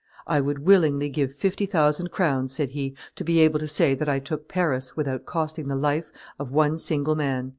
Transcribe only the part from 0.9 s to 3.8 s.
give fifty thousand crowns," said he, "to be able to